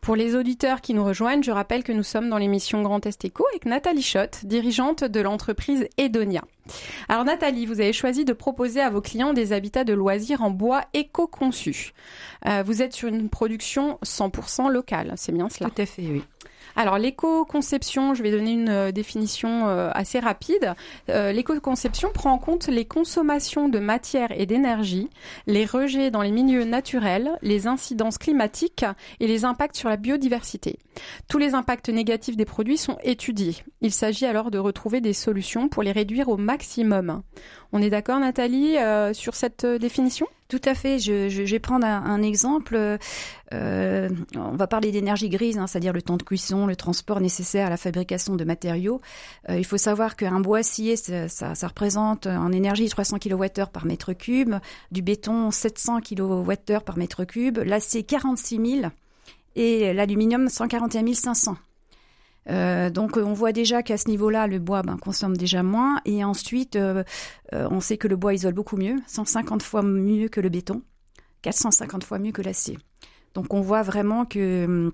Pour 0.00 0.16
les 0.16 0.34
auditeurs 0.34 0.80
qui 0.80 0.92
nous 0.92 1.04
rejoignent, 1.04 1.44
je 1.44 1.52
rappelle 1.52 1.84
que 1.84 1.92
nous 1.92 2.02
sommes 2.02 2.28
dans 2.28 2.38
l'émission 2.38 2.82
Grand 2.82 3.06
Est 3.06 3.24
Éco 3.24 3.46
avec 3.52 3.64
Nathalie 3.64 4.02
Schott, 4.02 4.40
dirigeante 4.42 5.04
de 5.04 5.20
l'entreprise 5.20 5.86
Edonia. 5.98 6.42
Alors 7.08 7.24
Nathalie, 7.24 7.64
vous 7.66 7.80
avez 7.80 7.92
choisi 7.92 8.24
de 8.24 8.32
proposer 8.32 8.80
à 8.80 8.90
vos 8.90 9.00
clients 9.00 9.32
des 9.32 9.52
habitats 9.52 9.84
de 9.84 9.92
loisirs 9.92 10.42
en 10.42 10.50
bois 10.50 10.82
éco-conçus. 10.92 11.92
Euh, 12.48 12.64
vous 12.66 12.82
êtes 12.82 12.92
sur 12.92 13.06
une 13.06 13.28
production 13.28 14.00
100% 14.04 14.68
locale, 14.68 15.12
c'est 15.16 15.30
bien 15.30 15.48
cela? 15.48 15.70
Tout 15.70 15.82
à 15.82 15.86
fait, 15.86 16.02
oui. 16.02 16.24
Alors 16.76 16.98
l'éco-conception, 16.98 18.14
je 18.14 18.22
vais 18.22 18.30
donner 18.30 18.52
une 18.52 18.68
euh, 18.68 18.92
définition 18.92 19.68
euh, 19.68 19.90
assez 19.92 20.18
rapide. 20.18 20.74
Euh, 21.08 21.32
l'éco-conception 21.32 22.10
prend 22.12 22.32
en 22.32 22.38
compte 22.38 22.66
les 22.68 22.84
consommations 22.84 23.68
de 23.68 23.78
matière 23.78 24.32
et 24.32 24.46
d'énergie, 24.46 25.08
les 25.46 25.64
rejets 25.64 26.10
dans 26.10 26.22
les 26.22 26.30
milieux 26.30 26.64
naturels, 26.64 27.38
les 27.42 27.66
incidences 27.66 28.18
climatiques 28.18 28.84
et 29.20 29.26
les 29.26 29.44
impacts 29.44 29.76
sur 29.76 29.88
la 29.88 29.96
biodiversité. 29.96 30.78
Tous 31.28 31.38
les 31.38 31.54
impacts 31.54 31.88
négatifs 31.88 32.36
des 32.36 32.44
produits 32.44 32.78
sont 32.78 32.98
étudiés. 33.02 33.56
Il 33.80 33.92
s'agit 33.92 34.26
alors 34.26 34.50
de 34.50 34.58
retrouver 34.58 35.00
des 35.00 35.12
solutions 35.12 35.68
pour 35.68 35.82
les 35.82 35.92
réduire 35.92 36.28
au 36.28 36.36
maximum. 36.36 37.22
On 37.72 37.82
est 37.82 37.90
d'accord 37.90 38.20
Nathalie 38.20 38.76
sur 39.12 39.34
cette 39.34 39.64
définition? 39.64 40.26
Tout 40.52 40.60
à 40.66 40.74
fait. 40.74 40.98
Je, 40.98 41.44
vais 41.44 41.58
prendre 41.60 41.86
un, 41.86 42.20
exemple. 42.20 42.76
Euh, 43.54 44.08
on 44.36 44.54
va 44.54 44.66
parler 44.66 44.92
d'énergie 44.92 45.30
grise, 45.30 45.56
hein, 45.56 45.66
c'est-à-dire 45.66 45.94
le 45.94 46.02
temps 46.02 46.18
de 46.18 46.22
cuisson, 46.22 46.66
le 46.66 46.76
transport 46.76 47.20
nécessaire 47.20 47.68
à 47.68 47.70
la 47.70 47.78
fabrication 47.78 48.36
de 48.36 48.44
matériaux. 48.44 49.00
Euh, 49.48 49.56
il 49.56 49.64
faut 49.64 49.78
savoir 49.78 50.14
qu'un 50.14 50.40
bois 50.40 50.62
scié, 50.62 50.96
ça, 50.96 51.26
ça, 51.30 51.54
ça, 51.54 51.68
représente 51.68 52.26
en 52.26 52.52
énergie 52.52 52.86
300 52.86 53.16
kWh 53.18 53.70
par 53.72 53.86
mètre 53.86 54.12
cube, 54.12 54.56
du 54.90 55.00
béton 55.00 55.50
700 55.50 56.00
kWh 56.02 56.80
par 56.84 56.98
mètre 56.98 57.24
cube, 57.24 57.56
l'acier 57.64 58.02
46 58.02 58.80
000 58.80 58.92
et 59.56 59.94
l'aluminium 59.94 60.50
141 60.50 61.14
500. 61.14 61.56
Euh, 62.50 62.90
donc 62.90 63.16
on 63.16 63.32
voit 63.32 63.52
déjà 63.52 63.82
qu'à 63.82 63.96
ce 63.96 64.08
niveau-là, 64.08 64.46
le 64.46 64.58
bois 64.58 64.82
ben, 64.82 64.96
consomme 64.96 65.36
déjà 65.36 65.62
moins. 65.62 66.00
Et 66.04 66.24
ensuite, 66.24 66.76
euh, 66.76 67.04
euh, 67.54 67.68
on 67.70 67.80
sait 67.80 67.96
que 67.96 68.08
le 68.08 68.16
bois 68.16 68.34
isole 68.34 68.54
beaucoup 68.54 68.76
mieux, 68.76 68.96
150 69.06 69.62
fois 69.62 69.82
mieux 69.82 70.28
que 70.28 70.40
le 70.40 70.48
béton, 70.48 70.82
450 71.42 72.04
fois 72.04 72.18
mieux 72.18 72.32
que 72.32 72.42
l'acier. 72.42 72.78
Donc 73.34 73.54
on 73.54 73.60
voit 73.60 73.82
vraiment 73.82 74.24
que 74.24 74.90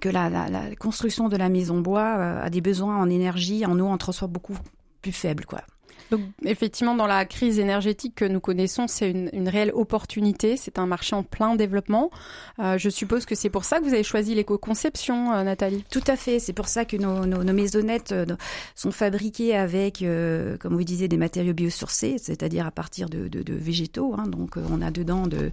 que 0.00 0.08
la, 0.08 0.28
la, 0.28 0.48
la, 0.48 0.74
construction 0.74 1.28
de 1.28 1.36
la 1.36 1.48
maison 1.48 1.80
bois 1.80 2.16
euh, 2.18 2.42
a 2.42 2.50
des 2.50 2.60
besoins 2.60 2.96
en 2.96 3.08
énergie, 3.08 3.64
en 3.66 3.78
eau, 3.78 3.86
en 3.86 3.98
transport 3.98 4.28
beaucoup 4.28 4.56
plus 5.00 5.12
faibles, 5.12 5.44
quoi. 5.44 5.60
Donc, 6.10 6.20
effectivement, 6.44 6.94
dans 6.94 7.06
la 7.06 7.24
crise 7.24 7.58
énergétique 7.58 8.14
que 8.14 8.24
nous 8.24 8.40
connaissons, 8.40 8.86
c'est 8.86 9.10
une, 9.10 9.30
une, 9.32 9.48
réelle 9.48 9.72
opportunité. 9.74 10.56
C'est 10.56 10.78
un 10.78 10.86
marché 10.86 11.16
en 11.16 11.22
plein 11.22 11.56
développement. 11.56 12.10
Euh, 12.58 12.78
je 12.78 12.88
suppose 12.88 13.26
que 13.26 13.34
c'est 13.34 13.50
pour 13.50 13.64
ça 13.64 13.78
que 13.78 13.84
vous 13.84 13.94
avez 13.94 14.02
choisi 14.02 14.34
l'éco-conception, 14.34 15.32
euh, 15.32 15.42
Nathalie. 15.42 15.84
Tout 15.90 16.04
à 16.06 16.16
fait. 16.16 16.38
C'est 16.38 16.52
pour 16.52 16.68
ça 16.68 16.84
que 16.84 16.96
nos, 16.96 17.26
nos, 17.26 17.42
nos 17.42 17.52
maisonnettes 17.52 18.12
euh, 18.12 18.26
sont 18.74 18.92
fabriquées 18.92 19.56
avec, 19.56 20.02
euh, 20.02 20.56
comme 20.58 20.74
vous 20.74 20.84
disiez, 20.84 21.08
des 21.08 21.16
matériaux 21.16 21.54
biosourcés, 21.54 22.16
c'est-à-dire 22.18 22.66
à 22.66 22.70
partir 22.70 23.08
de, 23.08 23.28
de, 23.28 23.42
de 23.42 23.54
végétaux. 23.54 24.14
Hein. 24.16 24.24
Donc, 24.28 24.56
on 24.56 24.82
a 24.82 24.90
dedans, 24.90 25.26
de, 25.26 25.50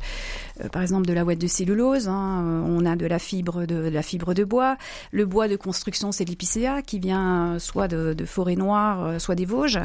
par 0.71 0.81
exemple, 0.81 1.07
de 1.07 1.13
la 1.13 1.25
ouate 1.25 1.39
de 1.39 1.47
cellulose. 1.47 2.07
Hein. 2.07 2.63
On 2.67 2.85
a 2.85 2.95
de 2.95 3.05
la 3.05 3.19
fibre 3.19 3.65
de, 3.65 3.83
de, 3.83 3.89
la 3.89 4.03
fibre 4.03 4.33
de 4.33 4.43
bois. 4.43 4.77
Le 5.11 5.25
bois 5.25 5.47
de 5.47 5.55
construction, 5.55 6.11
c'est 6.11 6.25
l'épicéa 6.25 6.81
qui 6.81 6.99
vient 6.99 7.57
soit 7.59 7.87
de, 7.87 8.13
de 8.13 8.25
forêt 8.25 8.55
noire, 8.55 9.19
soit 9.19 9.35
des 9.35 9.45
Vosges. 9.45 9.79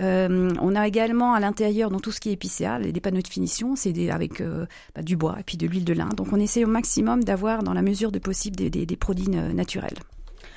Euh, 0.00 0.50
on 0.60 0.74
a 0.74 0.86
également 0.86 1.34
à 1.34 1.40
l'intérieur, 1.40 1.90
dans 1.90 2.00
tout 2.00 2.10
ce 2.10 2.20
qui 2.20 2.30
est 2.30 2.32
épicéa, 2.32 2.78
des 2.78 3.00
panneaux 3.00 3.22
de 3.22 3.28
finition, 3.28 3.76
c'est 3.76 4.10
avec 4.10 4.40
euh, 4.40 4.66
bah, 4.94 5.02
du 5.02 5.16
bois 5.16 5.36
et 5.38 5.42
puis 5.42 5.56
de 5.56 5.66
l'huile 5.66 5.84
de 5.84 5.92
lin. 5.92 6.08
Donc 6.16 6.32
on 6.32 6.40
essaie 6.40 6.64
au 6.64 6.68
maximum 6.68 7.22
d'avoir, 7.22 7.62
dans 7.62 7.74
la 7.74 7.82
mesure 7.82 8.10
de 8.10 8.18
possible, 8.18 8.56
des, 8.56 8.70
des, 8.70 8.86
des 8.86 8.96
produits 8.96 9.28
naturels. 9.28 9.98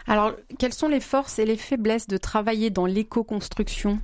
Alors, 0.07 0.31
quelles 0.57 0.73
sont 0.73 0.87
les 0.87 1.01
forces 1.01 1.37
et 1.37 1.45
les 1.45 1.57
faiblesses 1.57 2.07
de 2.07 2.17
travailler 2.17 2.69
dans 2.69 2.85
l'éco-construction? 2.85 3.99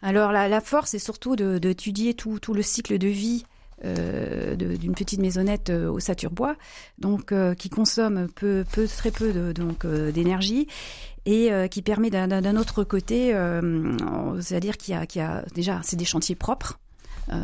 Alors 0.00 0.32
la, 0.32 0.48
la, 0.48 0.60
force 0.60 0.94
est 0.94 0.98
surtout 0.98 1.34
d'étudier 1.34 2.14
tout, 2.14 2.38
tout, 2.38 2.54
le 2.54 2.62
cycle 2.62 2.98
de 2.98 3.08
vie 3.08 3.44
d'une 3.82 4.94
petite 4.94 5.20
maisonnette 5.20 5.70
au 5.70 5.98
Saturbois, 6.00 6.56
donc 6.98 7.32
qui 7.56 7.68
consomme 7.68 8.28
peu, 8.34 8.64
peu, 8.72 8.86
très 8.86 9.10
peu 9.10 9.32
de, 9.32 9.52
donc 9.52 9.86
d'énergie 9.86 10.66
et 11.26 11.50
qui 11.70 11.82
permet 11.82 12.10
d'un 12.10 12.56
autre 12.56 12.84
côté, 12.84 13.34
c'est-à-dire 14.40 14.76
qu'il 14.76 14.94
y, 14.94 15.18
y 15.18 15.20
a, 15.20 15.44
déjà 15.54 15.80
c'est 15.82 15.96
des 15.96 16.04
chantiers 16.04 16.34
propres. 16.34 16.78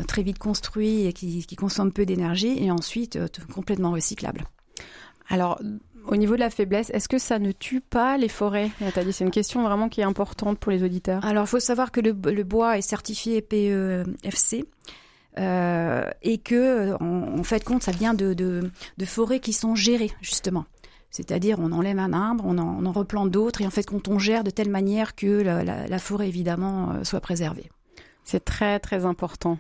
très 0.07 0.23
vite 0.23 0.39
construits 0.39 1.07
et 1.07 1.13
qui, 1.13 1.45
qui 1.47 1.57
consomment 1.57 1.93
peu 1.93 2.07
d'énergie 2.07 2.63
et 2.63 2.71
ensuite 2.71 3.19
complètement 3.53 3.93
recyclables. 3.93 4.45
Alors, 5.31 5.61
au 6.07 6.17
niveau 6.17 6.35
de 6.35 6.41
la 6.41 6.51
faiblesse, 6.51 6.91
est-ce 6.91 7.09
que 7.09 7.19
ça 7.19 7.39
ne 7.39 7.53
tue 7.53 7.81
pas 7.81 8.17
les 8.17 8.29
forêts, 8.29 8.71
Nathalie? 8.81 9.13
C'est 9.13 9.25
une 9.25 9.31
question 9.31 9.63
vraiment 9.63 9.89
qui 9.89 10.01
est 10.01 10.05
importante 10.05 10.59
pour 10.59 10.73
les 10.73 10.83
auditeurs. 10.83 11.25
Alors, 11.25 11.45
il 11.45 11.49
faut 11.49 11.61
savoir 11.61 11.93
que 11.93 12.01
le, 12.01 12.13
bois 12.13 12.79
est 12.79 12.83
certifié 12.83 13.41
PEFC. 13.41 14.65
Euh, 15.39 16.05
et 16.23 16.39
que, 16.39 16.95
en, 17.01 17.43
fait, 17.43 17.65
compte, 17.65 17.83
ça 17.83 17.93
vient 17.93 18.15
de, 18.15 18.35
de, 18.35 19.05
forêts 19.05 19.41
qui 19.41 19.53
sont 19.53 19.75
gérées, 19.75 20.11
justement. 20.21 20.65
C'est-à-dire, 21.11 21.59
on 21.61 21.73
enlève 21.73 21.99
un 21.99 22.13
arbre, 22.13 22.45
on 22.47 22.59
en, 22.59 22.93
replante 22.93 23.31
d'autres, 23.31 23.63
et 23.63 23.67
en 23.67 23.71
fait, 23.71 23.85
quand 23.85 24.09
on 24.09 24.19
gère 24.19 24.45
de 24.45 24.51
telle 24.51 24.71
manière 24.71 25.15
que 25.15 25.43
la 25.43 25.99
forêt, 25.99 26.29
évidemment, 26.29 26.93
euh, 26.93 27.05
soit 27.05 27.21
préservée. 27.21 27.71
C'est 28.25 28.45
très, 28.45 28.79
très 28.79 29.05
important. 29.05 29.59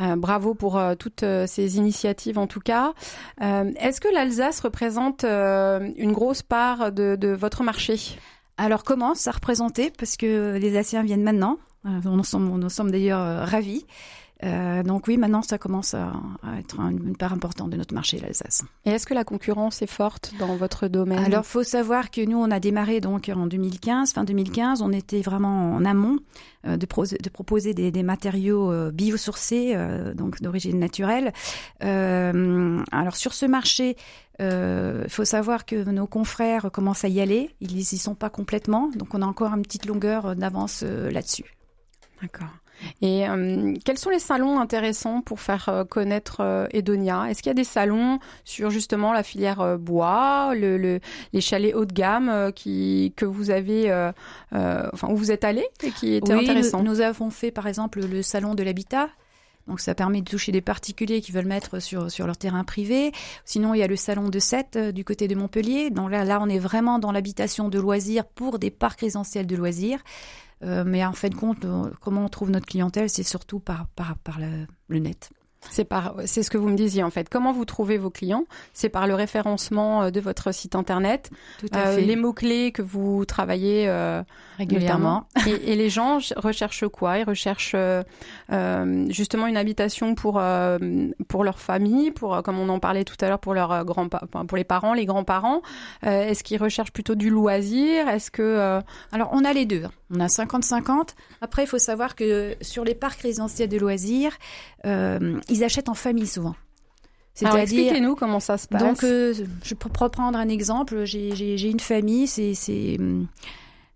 Euh, 0.00 0.16
bravo 0.16 0.54
pour 0.54 0.76
euh, 0.76 0.96
toutes 0.96 1.22
euh, 1.22 1.46
ces 1.46 1.76
initiatives 1.76 2.36
en 2.36 2.48
tout 2.48 2.60
cas. 2.60 2.94
Est-ce 3.40 4.00
que 4.00 4.12
l'Alsace 4.12 4.60
représente 4.60 5.24
une 5.24 6.12
grosse 6.12 6.42
part 6.42 6.92
de, 6.92 7.34
votre 7.34 7.62
marché? 7.62 7.96
Alors 8.56 8.84
comment 8.84 9.14
ça 9.14 9.30
représentait 9.30 9.92
Parce 9.96 10.16
que 10.16 10.56
les 10.56 10.76
Alsaciens 10.76 11.02
viennent 11.02 11.22
maintenant. 11.22 11.58
nous 11.84 12.24
sommes 12.24 12.90
d'ailleurs 12.90 13.46
ravis. 13.46 13.86
Euh, 14.44 14.82
donc 14.82 15.06
oui, 15.08 15.16
maintenant, 15.16 15.42
ça 15.42 15.58
commence 15.58 15.94
à, 15.94 16.12
être 16.58 16.78
une 16.80 17.16
part 17.16 17.32
importante 17.32 17.70
de 17.70 17.76
notre 17.76 17.94
marché, 17.94 18.18
l'Alsace. 18.18 18.62
Et 18.84 18.90
est-ce 18.90 19.06
que 19.06 19.14
la 19.14 19.24
concurrence 19.24 19.80
est 19.82 19.86
forte 19.86 20.34
dans 20.38 20.56
votre 20.56 20.88
domaine? 20.88 21.18
Alors, 21.18 21.46
faut 21.46 21.62
savoir 21.62 22.10
que 22.10 22.24
nous, 22.24 22.36
on 22.36 22.50
a 22.50 22.60
démarré 22.60 23.00
donc 23.00 23.30
en 23.34 23.46
2015, 23.46 24.12
fin 24.12 24.24
2015, 24.24 24.82
on 24.82 24.92
était 24.92 25.22
vraiment 25.22 25.74
en 25.74 25.84
amont 25.84 26.18
euh, 26.66 26.76
de, 26.76 26.86
de, 26.86 27.28
proposer 27.30 27.74
des, 27.74 27.90
des 27.90 28.02
matériaux 28.02 28.70
euh, 28.70 28.90
biosourcés, 28.90 29.76
donc 30.14 30.42
d'origine 30.42 30.78
naturelle. 30.78 31.32
alors 31.80 33.16
sur 33.16 33.32
ce 33.32 33.46
marché, 33.46 33.96
il 34.40 34.44
euh, 34.44 35.08
faut 35.08 35.24
savoir 35.24 35.64
que 35.64 35.76
nos 35.76 36.06
confrères 36.06 36.70
commencent 36.72 37.04
à 37.04 37.08
y 37.08 37.20
aller. 37.20 37.50
Ils 37.60 37.74
n'y 37.74 37.84
sont 37.84 38.14
pas 38.14 38.30
complètement, 38.30 38.90
donc 38.94 39.14
on 39.14 39.22
a 39.22 39.26
encore 39.26 39.54
une 39.54 39.62
petite 39.62 39.86
longueur 39.86 40.34
d'avance 40.36 40.82
là-dessus. 40.82 41.44
D'accord. 42.20 42.48
Et 43.02 43.28
euh, 43.28 43.74
quels 43.84 43.98
sont 43.98 44.10
les 44.10 44.18
salons 44.18 44.58
intéressants 44.58 45.20
pour 45.20 45.40
faire 45.40 45.68
euh, 45.68 45.84
connaître 45.84 46.38
euh, 46.40 46.66
Edonia? 46.72 47.30
Est-ce 47.30 47.42
qu'il 47.42 47.50
y 47.50 47.52
a 47.52 47.54
des 47.54 47.64
salons 47.64 48.18
sur 48.44 48.70
justement 48.70 49.12
la 49.12 49.22
filière 49.22 49.78
bois, 49.78 50.54
le, 50.54 51.00
les 51.32 51.40
chalets 51.40 51.74
haut 51.74 51.84
de 51.84 51.92
gamme 51.92 52.52
qui, 52.54 53.12
que 53.16 53.24
vous 53.24 53.50
avez, 53.50 53.92
enfin 54.52 55.08
où 55.08 55.16
vous 55.16 55.30
êtes 55.30 55.44
allé 55.44 55.66
et 55.82 55.90
qui 55.90 56.14
étaient 56.14 56.34
oui, 56.34 56.44
intéressants? 56.44 56.82
nous, 56.82 56.94
nous, 56.94 57.00
avons 57.00 57.30
fait 57.30 57.50
par 57.50 57.66
exemple 57.66 58.00
le 58.00 58.22
salon 58.22 58.54
de 58.54 58.62
l'habitat. 58.62 59.08
Donc 59.66 59.80
ça 59.80 59.94
permet 59.94 60.20
de 60.20 60.28
toucher 60.28 60.52
des 60.52 60.60
particuliers 60.60 61.20
qui 61.20 61.32
veulent 61.32 61.46
mettre 61.46 61.80
sur, 61.80 62.10
sur 62.10 62.26
leur 62.26 62.36
terrain 62.36 62.64
privé. 62.64 63.12
Sinon, 63.44 63.74
il 63.74 63.78
y 63.78 63.82
a 63.82 63.86
le 63.86 63.96
salon 63.96 64.28
de 64.28 64.38
Sète 64.38 64.76
du 64.76 65.04
côté 65.04 65.28
de 65.28 65.34
Montpellier. 65.34 65.90
Donc 65.90 66.10
là, 66.10 66.24
là 66.24 66.38
on 66.40 66.48
est 66.48 66.58
vraiment 66.58 66.98
dans 66.98 67.12
l'habitation 67.12 67.68
de 67.68 67.78
loisirs 67.78 68.26
pour 68.26 68.58
des 68.58 68.70
parcs 68.70 69.00
résidentiels 69.00 69.46
de 69.46 69.56
loisirs. 69.56 70.00
Euh, 70.62 70.84
mais 70.86 71.04
en 71.04 71.12
fin 71.12 71.28
de 71.28 71.34
compte, 71.34 71.64
euh, 71.64 71.90
comment 72.00 72.24
on 72.24 72.28
trouve 72.28 72.50
notre 72.50 72.66
clientèle, 72.66 73.10
c'est 73.10 73.22
surtout 73.22 73.60
par, 73.60 73.86
par, 73.96 74.16
par 74.18 74.38
le 74.88 74.98
net. 74.98 75.30
C'est 75.70 75.84
par, 75.84 76.14
c'est 76.26 76.42
ce 76.42 76.50
que 76.50 76.58
vous 76.58 76.68
me 76.68 76.76
disiez 76.76 77.02
en 77.02 77.10
fait. 77.10 77.28
Comment 77.28 77.52
vous 77.52 77.64
trouvez 77.64 77.98
vos 77.98 78.10
clients? 78.10 78.44
C'est 78.72 78.88
par 78.88 79.06
le 79.06 79.14
référencement 79.14 80.04
euh, 80.04 80.10
de 80.10 80.20
votre 80.20 80.52
site 80.52 80.74
internet, 80.74 81.30
Tout 81.58 81.68
à 81.72 81.86
fait. 81.86 82.00
les 82.02 82.16
mots 82.16 82.32
clés 82.32 82.72
que 82.72 82.82
vous 82.82 83.24
travaillez 83.24 83.88
euh, 83.88 84.22
régulièrement. 84.58 85.26
et, 85.46 85.72
et, 85.72 85.76
les 85.76 85.90
gens 85.90 86.18
recherchent 86.36 86.86
quoi? 86.88 87.18
Ils 87.18 87.24
recherchent 87.24 87.72
euh, 87.74 88.02
euh, 88.52 89.06
justement 89.10 89.46
une 89.46 89.56
habitation 89.56 90.14
pour 90.14 90.40
pour 91.28 91.44
leur 91.44 91.58
famille, 91.58 92.10
pour 92.10 92.42
comme 92.42 92.58
on 92.58 92.68
en 92.68 92.78
parlait 92.78 93.04
tout 93.04 93.16
à 93.20 93.28
l'heure 93.28 93.38
pour 93.38 93.54
leurs 93.54 93.84
grands 93.84 94.08
pour 94.08 94.56
les 94.56 94.64
parents, 94.64 94.94
les 94.94 95.06
grands-parents. 95.06 95.62
Est-ce 96.02 96.44
qu'ils 96.44 96.62
recherchent 96.62 96.92
plutôt 96.92 97.14
du 97.14 97.30
loisir? 97.30 98.08
Est-ce 98.08 98.30
que 98.30 98.80
alors 99.12 99.30
on 99.32 99.44
a 99.44 99.52
les 99.52 99.66
deux. 99.66 99.84
On 100.14 100.20
a 100.20 100.26
50-50. 100.26 101.10
Après, 101.40 101.64
il 101.64 101.66
faut 101.66 101.78
savoir 101.78 102.14
que 102.14 102.56
sur 102.60 102.84
les 102.84 102.94
parcs 102.94 103.20
résidentiels 103.20 103.68
de 103.68 103.78
loisirs, 103.78 104.32
euh, 104.86 105.40
ils 105.48 105.64
achètent 105.64 105.88
en 105.88 105.94
famille 105.94 106.26
souvent. 106.26 106.54
C'est-à-dire, 107.34 107.60
expliquez-nous 107.60 108.14
comment 108.14 108.38
ça 108.38 108.58
se 108.58 108.68
passe. 108.68 108.82
Donc, 108.82 109.02
euh, 109.02 109.34
je 109.64 109.74
peux 109.74 109.88
prendre 109.88 110.38
un 110.38 110.48
exemple. 110.48 111.04
J'ai 111.04 111.68
une 111.68 111.80
famille, 111.80 112.28
c'est 112.28 112.98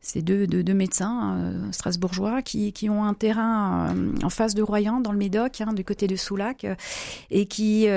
c'est 0.00 0.22
deux, 0.22 0.74
médecins 0.74 1.36
euh, 1.36 1.72
strasbourgeois 1.72 2.40
qui, 2.42 2.88
ont 2.88 3.04
un 3.04 3.14
terrain 3.14 3.88
euh, 3.94 4.12
en 4.22 4.30
face 4.30 4.54
de 4.54 4.62
Royan, 4.62 5.00
dans 5.00 5.12
le 5.12 5.18
Médoc, 5.18 5.60
hein, 5.60 5.72
du 5.72 5.84
côté 5.84 6.06
de 6.06 6.14
Soulac, 6.14 6.64
euh, 6.64 6.74
et 7.30 7.46
qui 7.46 7.88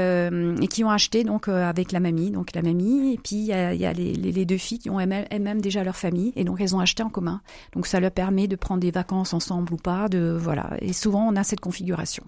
ont 0.83 0.89
acheté 0.89 1.23
donc 1.23 1.47
avec 1.47 1.91
la 1.91 1.99
mamie, 1.99 2.31
donc 2.31 2.55
la 2.55 2.63
mamie, 2.63 3.13
et 3.13 3.17
puis 3.17 3.35
il 3.35 3.45
y 3.45 3.53
a, 3.53 3.93
les, 3.93 4.45
deux 4.45 4.57
filles 4.57 4.79
qui 4.79 4.89
ont 4.89 4.99
elles-mêmes 4.99 5.61
déjà 5.61 5.83
leur 5.83 5.95
famille, 5.95 6.33
et 6.35 6.43
donc 6.43 6.59
elles 6.59 6.75
ont 6.75 6.79
acheté 6.79 7.03
en 7.03 7.09
commun. 7.09 7.41
Donc 7.73 7.85
ça 7.85 7.99
leur 7.99 8.11
permet 8.11 8.47
de 8.47 8.55
prendre 8.55 8.81
des 8.81 8.91
vacances 8.91 9.33
ensemble 9.33 9.73
ou 9.73 9.77
pas, 9.77 10.09
de 10.09 10.35
voilà. 10.37 10.71
Et 10.81 10.93
souvent 10.93 11.27
on 11.27 11.35
a 11.35 11.43
cette 11.43 11.59
configuration. 11.59 12.23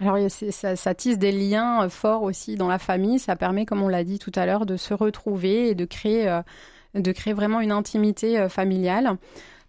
Alors 0.00 0.18
ça, 0.28 0.94
tisse 0.96 1.18
des 1.18 1.30
liens 1.30 1.88
forts 1.88 2.24
aussi 2.24 2.56
dans 2.56 2.66
la 2.66 2.80
famille. 2.80 3.20
Ça 3.20 3.36
permet, 3.36 3.64
comme 3.64 3.82
on 3.82 3.88
l'a 3.88 4.02
dit 4.02 4.18
tout 4.18 4.32
à 4.34 4.46
l'heure, 4.46 4.66
de 4.66 4.76
se 4.76 4.92
retrouver 4.94 5.68
et 5.68 5.74
de 5.76 5.84
créer 5.84 6.40
de 6.94 7.12
créer 7.12 7.32
vraiment 7.32 7.60
une 7.60 7.72
intimité 7.72 8.38
euh, 8.38 8.48
familiale. 8.48 9.16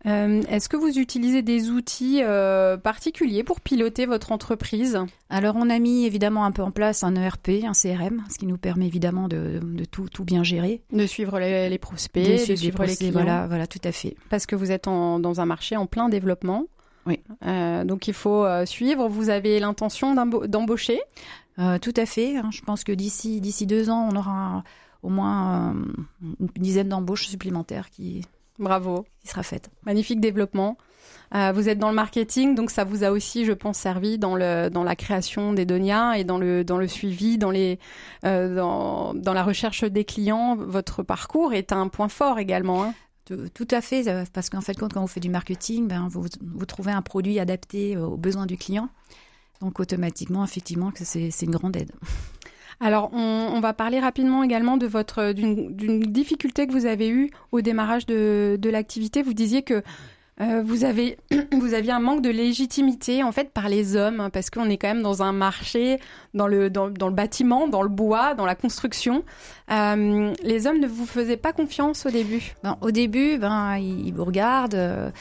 Euh, 0.05 0.41
Est-ce 0.49 0.67
que 0.67 0.75
vous 0.75 0.99
utilisez 0.99 1.41
des 1.41 1.69
outils 1.69 2.19
euh, 2.21 2.75
particuliers 2.75 3.43
pour 3.43 3.61
piloter 3.61 4.05
votre 4.05 4.33
entreprise? 4.33 4.99
Alors 5.29 5.55
on 5.57 5.69
a 5.69 5.79
mis 5.79 6.05
évidemment 6.05 6.43
un 6.43 6.51
peu 6.51 6.61
en 6.61 6.71
place 6.71 7.03
un 7.03 7.15
ERP, 7.15 7.63
un 7.63 7.71
CRM, 7.71 8.21
ce 8.29 8.37
qui 8.37 8.45
nous 8.45 8.57
permet 8.57 8.85
évidemment 8.85 9.29
de, 9.29 9.59
de 9.63 9.85
tout, 9.85 10.09
tout, 10.09 10.25
bien 10.25 10.43
gérer. 10.43 10.81
De 10.91 11.05
suivre 11.05 11.39
les, 11.39 11.69
les 11.69 11.77
prospects, 11.77 12.49
de 12.49 12.55
suivre, 12.55 12.83
les, 12.83 12.95
clients. 12.97 13.11
Voilà, 13.13 13.47
voilà, 13.47 13.65
tout 13.65 13.79
à 13.85 13.93
fait. 13.93 14.17
Parce 14.29 14.45
que 14.45 14.57
vous 14.57 14.71
êtes 14.71 14.87
en, 14.87 15.19
dans 15.19 15.39
un 15.39 15.45
marché 15.45 15.77
en 15.77 15.85
plein 15.85 16.09
développement. 16.09 16.65
Oui. 17.05 17.19
Euh, 17.45 17.85
donc 17.85 18.07
il 18.07 18.13
faut 18.13 18.45
suivre. 18.65 19.07
Vous 19.07 19.29
avez 19.29 19.59
l'intention 19.59 20.15
d'embaucher? 20.15 20.99
Tout 21.57 21.93
à 21.95 22.05
fait. 22.05 22.37
Hein. 22.37 22.49
Je 22.51 22.61
pense 22.61 22.83
que 22.83 22.91
d'ici 22.91 23.39
d'ici 23.39 23.67
deux 23.67 23.89
ans, 23.89 24.09
on 24.11 24.15
aura 24.15 24.63
au 25.03 25.09
moins 25.09 25.75
euh, 25.75 25.83
une 26.39 26.63
dizaine 26.63 26.89
d'embauches 26.89 27.27
supplémentaires 27.27 27.89
qui, 27.89 28.25
Bravo. 28.57 29.05
qui 29.21 29.27
sera 29.27 29.43
faite. 29.43 29.69
Magnifique 29.85 30.19
développement. 30.19 30.77
Euh, 31.35 31.51
vous 31.51 31.67
êtes 31.67 31.79
dans 31.79 31.89
le 31.89 31.95
marketing, 31.95 32.55
donc 32.55 32.69
ça 32.69 32.83
vous 32.83 33.03
a 33.03 33.11
aussi, 33.11 33.45
je 33.45 33.53
pense, 33.53 33.77
servi 33.77 34.17
dans 34.17 34.35
le 34.35 34.69
dans 34.69 34.83
la 34.83 34.95
création 34.95 35.51
des 35.51 35.65
Donia 35.65 36.17
et 36.17 36.23
dans 36.23 36.37
le 36.37 36.63
dans 36.63 36.77
le 36.77 36.87
suivi, 36.87 37.37
dans 37.37 37.49
les 37.49 37.79
euh, 38.23 38.55
dans, 38.55 39.13
dans 39.13 39.33
la 39.33 39.43
recherche 39.43 39.83
des 39.83 40.05
clients. 40.05 40.55
Votre 40.55 41.01
parcours 41.03 41.53
est 41.53 41.71
un 41.71 41.87
point 41.87 42.07
fort 42.07 42.39
également. 42.39 42.83
Hein. 42.83 42.93
Tout, 43.25 43.67
à 43.71 43.79
fait, 43.79 44.03
parce 44.33 44.49
qu'en 44.49 44.59
fait, 44.59 44.77
quand 44.77 44.99
vous 44.99 45.07
faites 45.07 45.23
du 45.23 45.29
marketing, 45.29 45.87
ben, 45.87 46.09
vous, 46.11 46.25
vous 46.41 46.65
trouvez 46.65 46.91
un 46.91 47.01
produit 47.01 47.39
adapté 47.39 47.95
aux 47.95 48.17
besoins 48.17 48.45
du 48.45 48.57
client. 48.57 48.89
Donc 49.61 49.79
automatiquement, 49.79 50.43
effectivement, 50.43 50.91
c'est 50.93 51.41
une 51.41 51.51
grande 51.51 51.77
aide. 51.77 51.93
Alors, 52.83 53.11
on, 53.13 53.61
va 53.61 53.71
parler 53.71 54.01
rapidement 54.01 54.43
également 54.43 54.75
de 54.75 54.85
votre 54.87 55.31
d'une 55.31 56.01
difficulté 56.01 56.67
que 56.67 56.73
vous 56.73 56.85
avez 56.85 57.07
eue 57.07 57.29
au 57.53 57.61
démarrage 57.61 58.05
de, 58.05 58.57
de 58.59 58.69
l'activité. 58.69 59.21
Vous 59.21 59.33
disiez 59.33 59.61
que 59.61 59.81
euh, 60.41 60.63
vous 60.65 60.83
avez 60.83 61.17
vous 61.51 61.75
aviez 61.75 61.91
un 61.91 61.99
manque 61.99 62.23
de 62.23 62.29
légitimité 62.31 63.21
en 63.23 63.31
fait 63.31 63.51
par 63.51 63.69
les 63.69 63.95
hommes 63.95 64.19
hein, 64.19 64.29
parce 64.31 64.49
qu'on 64.49 64.67
est 64.67 64.77
quand 64.77 64.87
même 64.87 65.03
dans 65.03 65.21
un 65.21 65.31
marché 65.31 65.99
dans 66.33 66.47
le 66.47 66.71
dans, 66.71 66.87
le 66.87 67.11
bâtiment 67.11 67.67
dans 67.67 67.83
le 67.83 67.89
bois 67.89 68.33
dans 68.33 68.47
la 68.47 68.55
construction 68.55 69.23
euh, 69.71 70.33
les 70.41 70.65
hommes 70.65 70.79
ne 70.79 70.87
vous 70.87 71.05
faisaient 71.05 71.37
pas 71.37 71.53
confiance 71.53 72.07
au 72.07 72.09
début? 72.09 72.55
Ben, 72.63 72.77
au 72.81 72.89
début 72.89 73.37
ben 73.37 73.77
ils, 73.77 74.11
vous 74.11 74.25
regardent 74.25 74.73
euh, 74.73 75.11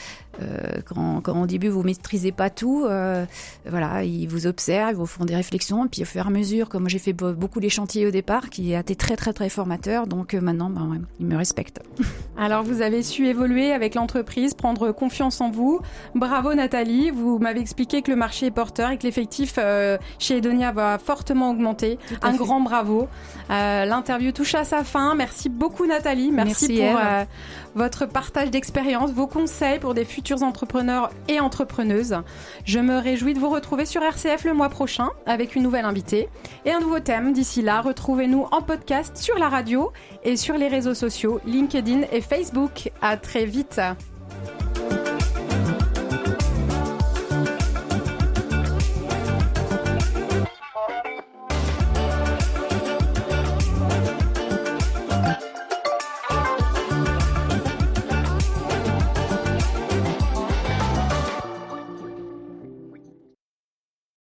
euh, 0.41 0.81
quand, 0.85 1.21
quand, 1.21 1.43
au 1.43 1.45
début 1.45 1.69
vous 1.69 1.83
maîtrisez 1.83 2.31
pas 2.31 2.49
tout, 2.49 2.85
euh, 2.85 3.25
voilà, 3.67 4.03
ils 4.03 4.27
vous 4.27 4.47
observent, 4.47 4.91
ils 4.91 4.95
vous 4.95 5.05
font 5.05 5.25
des 5.25 5.35
réflexions, 5.35 5.87
puis 5.87 6.01
au 6.01 6.05
fur 6.05 6.23
et 6.23 6.27
à 6.27 6.31
mesure, 6.31 6.69
comme 6.69 6.89
j'ai 6.89 6.99
fait 6.99 7.13
beaucoup 7.13 7.59
les 7.59 7.69
chantiers 7.69 8.07
au 8.07 8.11
départ, 8.11 8.49
qui 8.49 8.73
a 8.73 8.79
été 8.79 8.95
très 8.95 9.15
très 9.15 9.33
très 9.33 9.49
formateur, 9.49 10.07
donc 10.07 10.33
euh, 10.33 10.41
maintenant, 10.41 10.69
ben, 10.69 10.87
ouais, 10.89 10.97
ils 11.19 11.25
me 11.25 11.37
respectent. 11.37 11.81
Alors 12.37 12.63
vous 12.63 12.81
avez 12.81 13.03
su 13.03 13.27
évoluer 13.27 13.71
avec 13.71 13.95
l'entreprise, 13.95 14.53
prendre 14.53 14.91
confiance 14.91 15.39
en 15.39 15.51
vous. 15.51 15.79
Bravo 16.15 16.53
Nathalie, 16.53 17.11
vous 17.11 17.37
m'avez 17.37 17.59
expliqué 17.59 18.01
que 18.01 18.09
le 18.09 18.17
marché 18.17 18.47
est 18.47 18.51
porteur 18.51 18.89
et 18.89 18.97
que 18.97 19.03
l'effectif 19.03 19.55
euh, 19.57 19.97
chez 20.17 20.37
Edonia 20.37 20.71
va 20.71 20.97
fortement 20.97 21.51
augmenter. 21.51 21.99
Un 22.21 22.31
fait. 22.31 22.37
grand 22.37 22.59
bravo. 22.59 23.07
Euh, 23.49 23.85
L'interview 23.85 24.31
touche 24.31 24.55
à 24.55 24.63
sa 24.63 24.83
fin. 24.83 25.13
Merci 25.15 25.49
beaucoup 25.49 25.85
Nathalie, 25.85 26.31
merci, 26.31 26.67
merci 26.69 26.81
pour 26.81 26.99
votre 27.75 28.05
partage 28.05 28.51
d'expérience, 28.51 29.11
vos 29.11 29.27
conseils 29.27 29.79
pour 29.79 29.93
des 29.93 30.05
futurs 30.05 30.43
entrepreneurs 30.43 31.09
et 31.27 31.39
entrepreneuses. 31.39 32.17
Je 32.65 32.79
me 32.79 32.97
réjouis 32.97 33.33
de 33.33 33.39
vous 33.39 33.49
retrouver 33.49 33.85
sur 33.85 34.01
RCF 34.01 34.45
le 34.45 34.53
mois 34.53 34.69
prochain 34.69 35.09
avec 35.25 35.55
une 35.55 35.63
nouvelle 35.63 35.85
invitée 35.85 36.29
et 36.65 36.71
un 36.71 36.79
nouveau 36.79 36.99
thème. 36.99 37.33
D'ici 37.33 37.61
là, 37.61 37.81
retrouvez-nous 37.81 38.47
en 38.51 38.61
podcast 38.61 39.17
sur 39.17 39.37
la 39.37 39.49
radio 39.49 39.91
et 40.23 40.37
sur 40.37 40.57
les 40.57 40.67
réseaux 40.67 40.93
sociaux 40.93 41.39
LinkedIn 41.45 42.01
et 42.11 42.21
Facebook. 42.21 42.91
À 43.01 43.17
très 43.17 43.45
vite. 43.45 43.79